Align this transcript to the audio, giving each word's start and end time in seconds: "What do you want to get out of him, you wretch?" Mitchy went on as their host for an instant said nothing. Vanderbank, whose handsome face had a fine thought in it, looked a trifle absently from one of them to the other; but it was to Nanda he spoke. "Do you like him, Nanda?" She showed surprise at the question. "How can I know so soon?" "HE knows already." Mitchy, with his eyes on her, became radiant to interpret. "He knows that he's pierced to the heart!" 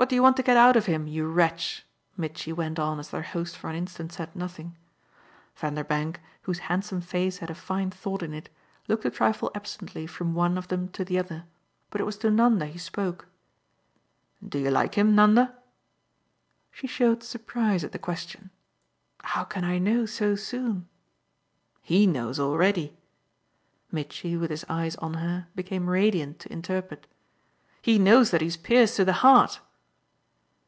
"What 0.00 0.08
do 0.08 0.14
you 0.14 0.22
want 0.22 0.36
to 0.36 0.44
get 0.44 0.56
out 0.56 0.76
of 0.76 0.86
him, 0.86 1.08
you 1.08 1.26
wretch?" 1.26 1.84
Mitchy 2.16 2.52
went 2.52 2.78
on 2.78 3.00
as 3.00 3.10
their 3.10 3.22
host 3.22 3.56
for 3.58 3.68
an 3.68 3.74
instant 3.74 4.12
said 4.12 4.36
nothing. 4.36 4.76
Vanderbank, 5.56 6.20
whose 6.42 6.60
handsome 6.70 7.00
face 7.00 7.38
had 7.38 7.50
a 7.50 7.54
fine 7.56 7.90
thought 7.90 8.22
in 8.22 8.32
it, 8.32 8.48
looked 8.86 9.04
a 9.04 9.10
trifle 9.10 9.50
absently 9.56 10.06
from 10.06 10.36
one 10.36 10.56
of 10.56 10.68
them 10.68 10.88
to 10.90 11.04
the 11.04 11.18
other; 11.18 11.46
but 11.90 12.00
it 12.00 12.04
was 12.04 12.16
to 12.18 12.30
Nanda 12.30 12.66
he 12.66 12.78
spoke. 12.78 13.26
"Do 14.48 14.56
you 14.60 14.70
like 14.70 14.94
him, 14.94 15.16
Nanda?" 15.16 15.58
She 16.70 16.86
showed 16.86 17.24
surprise 17.24 17.82
at 17.82 17.90
the 17.90 17.98
question. 17.98 18.50
"How 19.24 19.42
can 19.42 19.64
I 19.64 19.78
know 19.78 20.06
so 20.06 20.36
soon?" 20.36 20.86
"HE 21.82 22.06
knows 22.06 22.38
already." 22.38 22.96
Mitchy, 23.90 24.36
with 24.36 24.50
his 24.50 24.64
eyes 24.68 24.94
on 24.98 25.14
her, 25.14 25.48
became 25.56 25.90
radiant 25.90 26.38
to 26.38 26.52
interpret. 26.52 27.08
"He 27.82 27.98
knows 27.98 28.30
that 28.30 28.40
he's 28.42 28.56
pierced 28.56 28.94
to 28.98 29.04
the 29.04 29.12
heart!" 29.26 29.58